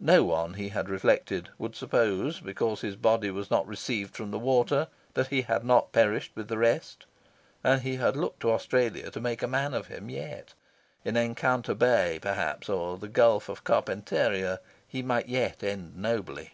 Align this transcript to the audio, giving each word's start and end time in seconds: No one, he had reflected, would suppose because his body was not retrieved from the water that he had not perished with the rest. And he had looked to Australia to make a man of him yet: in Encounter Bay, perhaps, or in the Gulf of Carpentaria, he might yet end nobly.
No 0.00 0.22
one, 0.22 0.52
he 0.52 0.68
had 0.68 0.90
reflected, 0.90 1.48
would 1.56 1.74
suppose 1.74 2.40
because 2.40 2.82
his 2.82 2.94
body 2.94 3.30
was 3.30 3.50
not 3.50 3.66
retrieved 3.66 4.14
from 4.14 4.30
the 4.30 4.38
water 4.38 4.88
that 5.14 5.28
he 5.28 5.40
had 5.40 5.64
not 5.64 5.92
perished 5.92 6.30
with 6.34 6.48
the 6.48 6.58
rest. 6.58 7.06
And 7.64 7.80
he 7.80 7.96
had 7.96 8.14
looked 8.14 8.40
to 8.40 8.50
Australia 8.52 9.10
to 9.10 9.18
make 9.18 9.42
a 9.42 9.46
man 9.48 9.72
of 9.72 9.86
him 9.86 10.10
yet: 10.10 10.52
in 11.06 11.16
Encounter 11.16 11.72
Bay, 11.72 12.18
perhaps, 12.20 12.68
or 12.68 12.96
in 12.96 13.00
the 13.00 13.08
Gulf 13.08 13.48
of 13.48 13.64
Carpentaria, 13.64 14.60
he 14.86 15.00
might 15.00 15.30
yet 15.30 15.62
end 15.62 15.96
nobly. 15.96 16.52